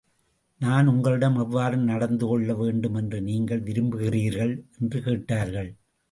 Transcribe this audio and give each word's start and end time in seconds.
நான் 0.61 0.87
உங்களிடம் 0.87 1.35
எவ்வாறு 1.35 1.77
நடந்து 1.77 2.27
கொள்ள 2.27 2.53
வேண்டும் 2.55 2.93
என்று 2.93 3.21
நீங்கள் 3.21 3.61
விரும்புகிறீர்கள்? 3.61 4.63
என்று 4.79 5.01
கேட்டார்கள். 5.01 5.69